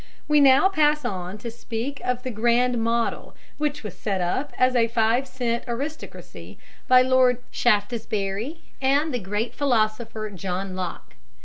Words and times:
We 0.27 0.39
now 0.41 0.67
pass 0.67 1.05
on 1.05 1.37
to 1.37 1.51
speak 1.51 2.01
of 2.03 2.23
the 2.23 2.31
Grand 2.31 2.83
Model 2.83 3.35
which 3.59 3.83
was 3.83 3.95
set 3.95 4.19
up 4.19 4.51
as 4.57 4.75
a 4.75 4.87
five 4.87 5.27
cent 5.27 5.63
aristocracy 5.67 6.57
by 6.87 7.03
Lord 7.03 7.37
Shaftesbury 7.51 8.61
and 8.81 9.13
the 9.13 9.19
great 9.19 9.53
philosopher 9.53 10.31
John 10.31 10.75
Locke. 10.75 11.17